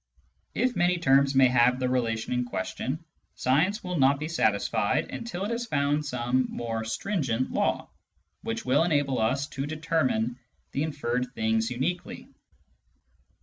[0.55, 3.05] If many terms may have the relation in question,
[3.35, 7.87] science will not be satisfied until it has found some more stringent law,
[8.41, 10.39] which will enable us to determine
[10.71, 12.27] the inferred things uniquely.